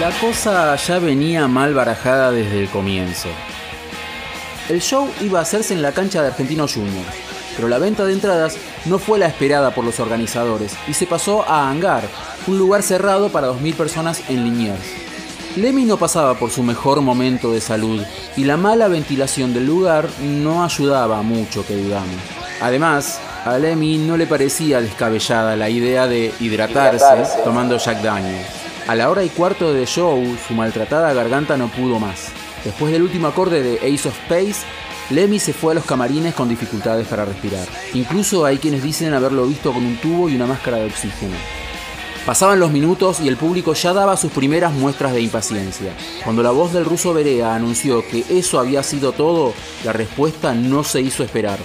La 0.00 0.10
cosa 0.12 0.74
ya 0.76 0.98
venía 0.98 1.46
mal 1.46 1.74
barajada 1.74 2.32
desde 2.32 2.58
el 2.58 2.70
comienzo. 2.70 3.28
El 4.70 4.80
show 4.80 5.10
iba 5.20 5.40
a 5.40 5.42
hacerse 5.42 5.74
en 5.74 5.82
la 5.82 5.92
cancha 5.92 6.22
de 6.22 6.28
Argentinos 6.28 6.72
Juniors, 6.72 7.14
pero 7.54 7.68
la 7.68 7.76
venta 7.76 8.06
de 8.06 8.14
entradas 8.14 8.56
no 8.86 8.98
fue 8.98 9.18
la 9.18 9.26
esperada 9.26 9.74
por 9.74 9.84
los 9.84 10.00
organizadores 10.00 10.74
y 10.88 10.94
se 10.94 11.06
pasó 11.06 11.44
a 11.46 11.68
Hangar, 11.68 12.02
un 12.46 12.56
lugar 12.56 12.82
cerrado 12.82 13.28
para 13.28 13.48
2.000 13.48 13.74
personas 13.74 14.22
en 14.30 14.42
Liniers. 14.42 14.80
Lemmy 15.56 15.84
no 15.84 15.98
pasaba 15.98 16.32
por 16.32 16.50
su 16.50 16.62
mejor 16.62 17.02
momento 17.02 17.52
de 17.52 17.60
salud 17.60 18.02
y 18.38 18.44
la 18.44 18.56
mala 18.56 18.88
ventilación 18.88 19.52
del 19.52 19.66
lugar 19.66 20.08
no 20.22 20.64
ayudaba 20.64 21.20
mucho 21.20 21.66
que 21.66 21.76
digamos. 21.76 22.16
Además, 22.62 23.20
a 23.44 23.58
Lemmy 23.58 23.98
no 23.98 24.16
le 24.16 24.26
parecía 24.26 24.80
descabellada 24.80 25.56
la 25.56 25.68
idea 25.68 26.06
de 26.06 26.32
hidratarse, 26.40 27.42
tomando 27.44 27.76
Jack 27.76 28.00
Daniels. 28.00 28.59
A 28.86 28.94
la 28.94 29.10
hora 29.10 29.22
y 29.24 29.28
cuarto 29.28 29.72
de 29.72 29.86
show, 29.86 30.22
su 30.48 30.54
maltratada 30.54 31.12
garganta 31.12 31.56
no 31.56 31.68
pudo 31.68 31.98
más. 31.98 32.28
Después 32.64 32.92
del 32.92 33.02
último 33.02 33.28
acorde 33.28 33.62
de 33.62 33.76
Ace 33.76 34.08
of 34.08 34.18
Space, 34.24 34.66
Lemmy 35.10 35.38
se 35.38 35.52
fue 35.52 35.72
a 35.72 35.74
los 35.74 35.84
camarines 35.84 36.34
con 36.34 36.48
dificultades 36.48 37.06
para 37.06 37.24
respirar. 37.24 37.66
Incluso 37.94 38.44
hay 38.44 38.58
quienes 38.58 38.82
dicen 38.82 39.14
haberlo 39.14 39.46
visto 39.46 39.72
con 39.72 39.84
un 39.84 39.96
tubo 39.96 40.28
y 40.28 40.36
una 40.36 40.46
máscara 40.46 40.78
de 40.78 40.86
oxígeno. 40.86 41.36
Pasaban 42.26 42.60
los 42.60 42.70
minutos 42.70 43.18
y 43.20 43.28
el 43.28 43.36
público 43.36 43.72
ya 43.72 43.92
daba 43.92 44.16
sus 44.16 44.30
primeras 44.30 44.72
muestras 44.72 45.12
de 45.14 45.22
impaciencia. 45.22 45.96
Cuando 46.22 46.42
la 46.42 46.50
voz 46.50 46.72
del 46.72 46.84
ruso 46.84 47.14
Berea 47.14 47.54
anunció 47.54 48.06
que 48.06 48.24
eso 48.28 48.60
había 48.60 48.82
sido 48.82 49.12
todo, 49.12 49.54
la 49.84 49.92
respuesta 49.92 50.52
no 50.52 50.84
se 50.84 51.00
hizo 51.00 51.24
esperar. 51.24 51.58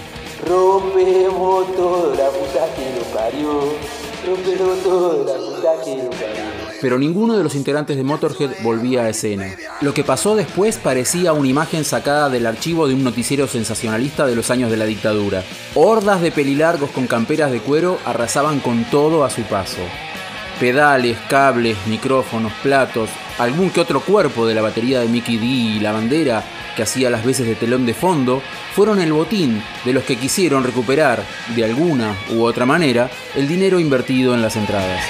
Rompemos 0.48 1.74
toda 1.76 2.16
la 2.16 2.30
puta 2.30 2.74
que 2.74 2.98
lo 2.98 3.04
parió. 3.16 3.72
Rompemos 4.26 4.82
toda 4.82 5.24
la 5.24 5.38
puta 5.38 5.84
que 5.84 5.96
lo 6.02 6.10
parió. 6.10 6.45
Pero 6.80 6.98
ninguno 6.98 7.36
de 7.36 7.42
los 7.42 7.54
integrantes 7.54 7.96
de 7.96 8.02
Motorhead 8.02 8.62
volvía 8.62 9.02
a 9.02 9.08
escena. 9.08 9.56
Lo 9.80 9.94
que 9.94 10.04
pasó 10.04 10.36
después 10.36 10.78
parecía 10.78 11.32
una 11.32 11.48
imagen 11.48 11.84
sacada 11.84 12.28
del 12.28 12.46
archivo 12.46 12.86
de 12.86 12.94
un 12.94 13.04
noticiero 13.04 13.46
sensacionalista 13.46 14.26
de 14.26 14.36
los 14.36 14.50
años 14.50 14.70
de 14.70 14.76
la 14.76 14.84
dictadura. 14.84 15.42
Hordas 15.74 16.20
de 16.20 16.32
pelilargos 16.32 16.90
con 16.90 17.06
camperas 17.06 17.50
de 17.50 17.60
cuero 17.60 17.98
arrasaban 18.04 18.60
con 18.60 18.84
todo 18.84 19.24
a 19.24 19.30
su 19.30 19.42
paso 19.42 19.82
pedales, 20.60 21.18
cables, 21.28 21.76
micrófonos, 21.86 22.50
platos, 22.62 23.10
algún 23.38 23.68
que 23.68 23.80
otro 23.80 24.00
cuerpo 24.00 24.46
de 24.46 24.54
la 24.54 24.62
batería 24.62 25.00
de 25.00 25.08
Mickey 25.08 25.36
D 25.36 25.44
y 25.44 25.80
la 25.80 25.92
bandera 25.92 26.42
que 26.76 26.82
hacía 26.82 27.10
las 27.10 27.24
veces 27.24 27.46
de 27.46 27.54
telón 27.54 27.86
de 27.86 27.94
fondo, 27.94 28.42
fueron 28.74 29.00
el 29.00 29.12
botín 29.12 29.62
de 29.84 29.92
los 29.92 30.04
que 30.04 30.16
quisieron 30.16 30.62
recuperar, 30.62 31.24
de 31.56 31.64
alguna 31.64 32.14
u 32.30 32.42
otra 32.42 32.66
manera, 32.66 33.10
el 33.34 33.48
dinero 33.48 33.80
invertido 33.80 34.34
en 34.34 34.42
las 34.42 34.56
entradas. 34.56 35.02